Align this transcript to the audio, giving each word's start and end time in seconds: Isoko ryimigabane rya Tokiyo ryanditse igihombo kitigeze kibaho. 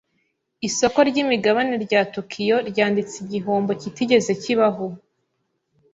Isoko 0.67 0.97
ryimigabane 1.09 1.75
rya 1.85 2.01
Tokiyo 2.13 2.57
ryanditse 2.69 3.15
igihombo 3.23 3.71
kitigeze 3.81 4.31
kibaho. 4.41 4.85